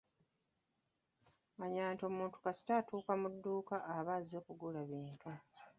Manya 1.57 1.83
nti 1.93 2.03
omuntu 2.09 2.35
kasita 2.43 2.71
atuuka 2.77 3.13
mu 3.21 3.27
dduuka 3.33 3.75
aba 3.97 4.13
azze 4.19 4.39
kugula 4.45 4.81
bintu. 4.91 5.29